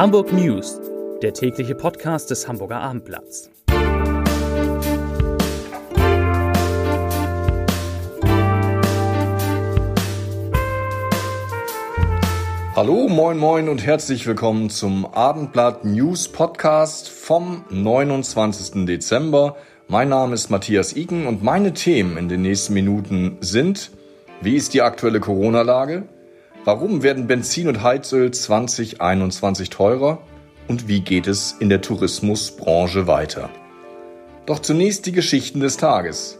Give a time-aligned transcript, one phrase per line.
[0.00, 0.80] Hamburg News,
[1.20, 3.50] der tägliche Podcast des Hamburger Abendblatts.
[12.74, 18.86] Hallo, moin, moin und herzlich willkommen zum Abendblatt News Podcast vom 29.
[18.86, 19.56] Dezember.
[19.86, 23.90] Mein Name ist Matthias Iken und meine Themen in den nächsten Minuten sind,
[24.40, 26.04] wie ist die aktuelle Corona-Lage?
[26.64, 30.18] Warum werden Benzin und Heizöl 2021 teurer?
[30.68, 33.48] Und wie geht es in der Tourismusbranche weiter?
[34.44, 36.38] Doch zunächst die Geschichten des Tages.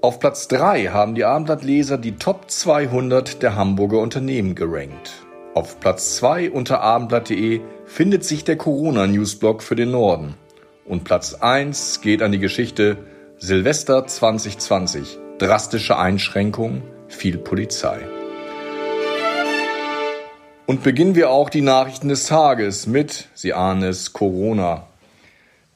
[0.00, 5.10] Auf Platz 3 haben die Abendblattleser die Top 200 der Hamburger Unternehmen gerankt.
[5.54, 10.34] Auf Platz 2 unter abendblatt.de findet sich der Corona-Newsblog für den Norden.
[10.84, 12.98] Und Platz 1 geht an die Geschichte
[13.38, 15.18] Silvester 2020.
[15.38, 17.98] Drastische Einschränkungen, viel Polizei.
[20.66, 24.86] Und beginnen wir auch die Nachrichten des Tages mit, Sie ahnen es, Corona.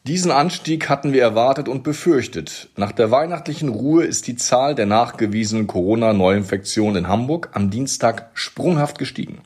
[0.04, 2.70] Diesen Anstieg hatten wir erwartet und befürchtet.
[2.74, 8.96] Nach der weihnachtlichen Ruhe ist die Zahl der nachgewiesenen Corona-Neuinfektionen in Hamburg am Dienstag sprunghaft
[8.96, 9.42] gestiegen.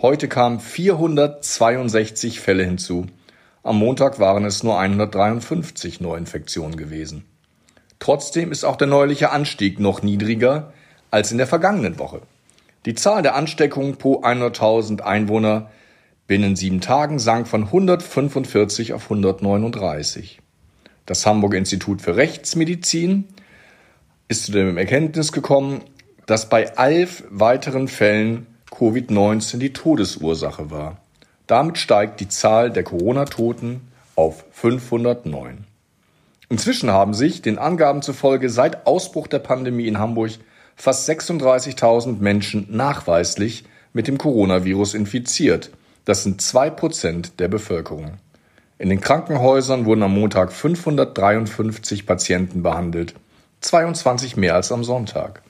[0.00, 3.08] Heute kamen 462 Fälle hinzu.
[3.62, 7.26] Am Montag waren es nur 153 Neuinfektionen gewesen.
[7.98, 10.72] Trotzdem ist auch der neuliche Anstieg noch niedriger
[11.10, 12.22] als in der vergangenen Woche.
[12.86, 15.70] Die Zahl der Ansteckungen pro 100.000 Einwohner
[16.26, 20.40] binnen sieben Tagen sank von 145 auf 139.
[21.06, 23.24] Das Hamburger Institut für Rechtsmedizin
[24.28, 25.80] ist zu dem Erkenntnis gekommen,
[26.26, 30.98] dass bei elf weiteren Fällen Covid-19 die Todesursache war.
[31.46, 33.80] Damit steigt die Zahl der Corona-Toten
[34.14, 35.64] auf 509.
[36.50, 40.32] Inzwischen haben sich, den Angaben zufolge, seit Ausbruch der Pandemie in Hamburg
[40.78, 45.70] fast 36.000 Menschen nachweislich mit dem Coronavirus infiziert.
[46.04, 48.12] Das sind zwei Prozent der Bevölkerung.
[48.78, 53.14] In den Krankenhäusern wurden am Montag 553 Patienten behandelt,
[53.60, 55.42] 22 mehr als am Sonntag.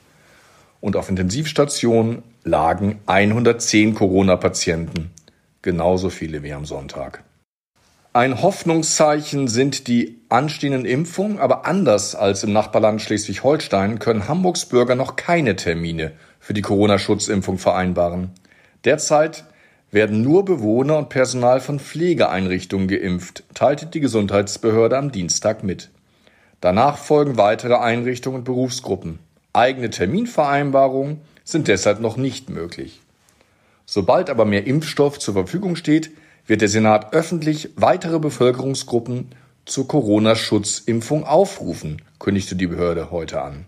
[0.81, 5.11] Und auf Intensivstationen lagen 110 Corona-Patienten,
[5.61, 7.23] genauso viele wie am Sonntag.
[8.11, 14.95] Ein Hoffnungszeichen sind die anstehenden Impfungen, aber anders als im Nachbarland Schleswig-Holstein können Hamburgs Bürger
[14.95, 18.31] noch keine Termine für die Corona-Schutzimpfung vereinbaren.
[18.83, 19.43] Derzeit
[19.91, 25.91] werden nur Bewohner und Personal von Pflegeeinrichtungen geimpft, teilte die Gesundheitsbehörde am Dienstag mit.
[26.61, 29.19] Danach folgen weitere Einrichtungen und Berufsgruppen.
[29.53, 33.01] Eigene Terminvereinbarungen sind deshalb noch nicht möglich.
[33.85, 36.09] Sobald aber mehr Impfstoff zur Verfügung steht,
[36.47, 39.29] wird der Senat öffentlich weitere Bevölkerungsgruppen
[39.65, 43.65] zur Corona-Schutzimpfung aufrufen, kündigte die Behörde heute an.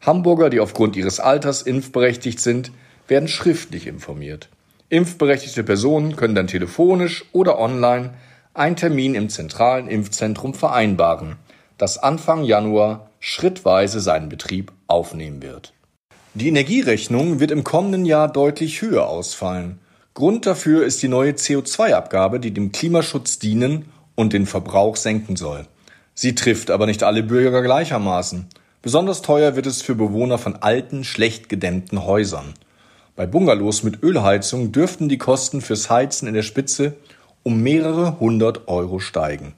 [0.00, 2.72] Hamburger, die aufgrund ihres Alters impfberechtigt sind,
[3.06, 4.48] werden schriftlich informiert.
[4.88, 8.10] Impfberechtigte Personen können dann telefonisch oder online
[8.54, 11.36] einen Termin im zentralen Impfzentrum vereinbaren,
[11.78, 15.72] das Anfang Januar schrittweise seinen Betrieb aufnehmen wird.
[16.34, 19.78] Die Energierechnung wird im kommenden Jahr deutlich höher ausfallen.
[20.14, 25.66] Grund dafür ist die neue CO2-Abgabe, die dem Klimaschutz dienen und den Verbrauch senken soll.
[26.14, 28.46] Sie trifft aber nicht alle Bürger gleichermaßen.
[28.82, 32.54] Besonders teuer wird es für Bewohner von alten, schlecht gedämmten Häusern.
[33.16, 36.96] Bei Bungalows mit Ölheizung dürften die Kosten fürs Heizen in der Spitze
[37.42, 39.54] um mehrere hundert Euro steigen.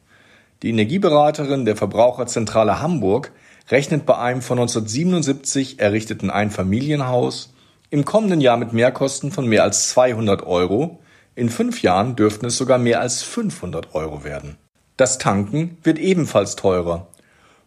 [0.63, 3.33] Die Energieberaterin der Verbraucherzentrale Hamburg
[3.71, 7.54] rechnet bei einem von 1977 errichteten Einfamilienhaus
[7.95, 10.99] im kommenden Jahr mit Mehrkosten von mehr als 200 Euro,
[11.37, 14.57] in fünf Jahren dürften es sogar mehr als 500 Euro werden.
[14.97, 17.07] Das Tanken wird ebenfalls teurer.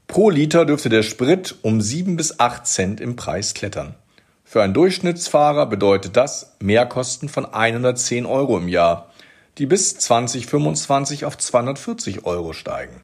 [0.05, 3.95] Pro Liter dürfte der Sprit um 7 bis 8 Cent im Preis klettern.
[4.43, 9.13] Für einen Durchschnittsfahrer bedeutet das Mehrkosten von 110 Euro im Jahr,
[9.57, 13.01] die bis 2025 auf 240 Euro steigen.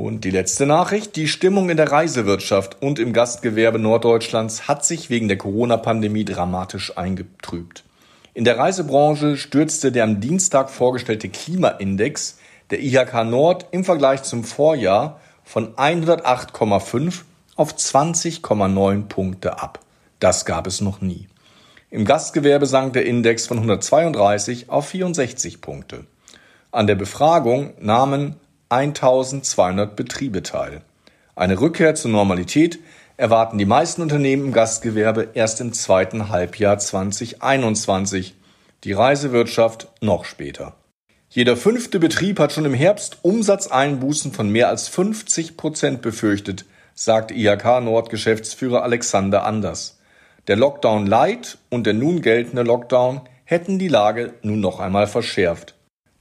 [0.00, 1.14] Und die letzte Nachricht.
[1.16, 6.96] Die Stimmung in der Reisewirtschaft und im Gastgewerbe Norddeutschlands hat sich wegen der Corona-Pandemie dramatisch
[6.96, 7.84] eingetrübt.
[8.32, 12.38] In der Reisebranche stürzte der am Dienstag vorgestellte Klimaindex
[12.70, 17.20] der IHK Nord im Vergleich zum Vorjahr von 108,5
[17.56, 19.80] auf 20,9 Punkte ab.
[20.18, 21.28] Das gab es noch nie.
[21.90, 26.06] Im Gastgewerbe sank der Index von 132 auf 64 Punkte.
[26.72, 28.36] An der Befragung nahmen
[28.70, 30.82] 1200 Betriebe teil.
[31.34, 32.78] Eine Rückkehr zur Normalität
[33.16, 38.36] erwarten die meisten Unternehmen im Gastgewerbe erst im zweiten Halbjahr 2021,
[38.84, 40.74] die Reisewirtschaft noch später.
[41.28, 46.64] Jeder fünfte Betrieb hat schon im Herbst Umsatzeinbußen von mehr als 50 Prozent befürchtet,
[46.94, 49.98] sagt IHK Nord Geschäftsführer Alexander Anders.
[50.46, 55.74] Der Lockdown Light und der nun geltende Lockdown hätten die Lage nun noch einmal verschärft.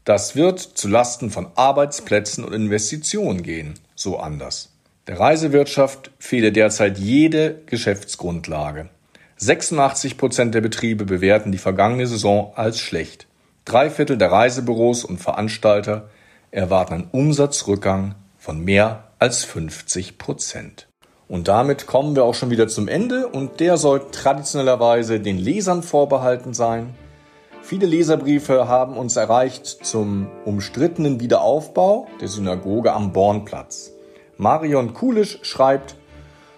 [0.09, 4.69] Das wird zu Lasten von Arbeitsplätzen und Investitionen gehen, so anders.
[5.05, 8.89] Der Reisewirtschaft fehle derzeit jede Geschäftsgrundlage.
[9.37, 13.27] 86 Prozent der Betriebe bewerten die vergangene Saison als schlecht.
[13.65, 16.09] Drei Viertel der Reisebüros und Veranstalter
[16.49, 20.87] erwarten einen Umsatzrückgang von mehr als 50 Prozent.
[21.27, 25.83] Und damit kommen wir auch schon wieder zum Ende und der soll traditionellerweise den Lesern
[25.83, 26.95] vorbehalten sein.
[27.69, 33.91] Viele Leserbriefe haben uns erreicht zum umstrittenen Wiederaufbau der Synagoge am Bornplatz.
[34.37, 35.95] Marion Kulisch schreibt,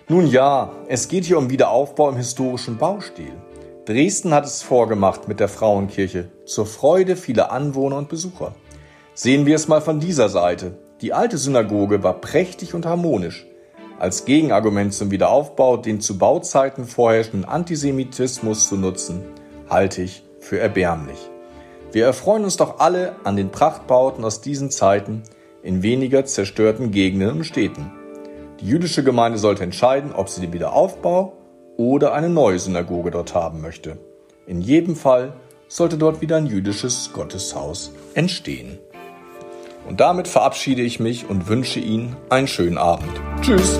[0.08, 3.34] nun ja, es geht hier um Wiederaufbau im historischen Baustil.
[3.84, 8.56] Dresden hat es vorgemacht mit der Frauenkirche, zur Freude vieler Anwohner und Besucher.
[9.14, 10.78] Sehen wir es mal von dieser Seite.
[11.02, 13.46] Die alte Synagoge war prächtig und harmonisch.
[14.00, 19.26] Als Gegenargument zum Wiederaufbau den zu Bauzeiten vorherrschenden Antisemitismus zu nutzen,
[19.68, 21.30] halte ich für erbärmlich.
[21.94, 25.24] Wir erfreuen uns doch alle an den Prachtbauten aus diesen Zeiten
[25.64, 27.92] in weniger zerstörten Gegenden und Städten.
[28.60, 31.34] Die jüdische Gemeinde sollte entscheiden, ob sie den Wiederaufbau
[31.78, 33.98] oder eine neue Synagoge dort haben möchte.
[34.46, 35.34] In jedem Fall
[35.68, 38.80] sollte dort wieder ein jüdisches Gotteshaus entstehen.
[39.88, 43.10] Und damit verabschiede ich mich und wünsche Ihnen einen schönen Abend.
[43.42, 43.80] Tschüss!